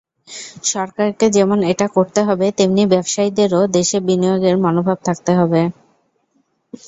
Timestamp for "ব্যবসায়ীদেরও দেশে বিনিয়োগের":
2.93-4.55